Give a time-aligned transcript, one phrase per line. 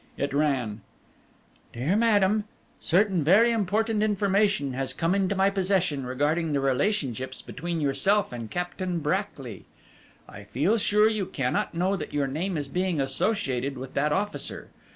[0.17, 0.81] It ran:
[1.73, 2.45] "DEAR MADAM,
[2.79, 8.49] "Certain very important information has come into my possession regarding the relationships between yourself and
[8.49, 9.65] Captain Brackly.
[10.27, 14.69] I feel sure you cannot know that your name is being associated with that officer.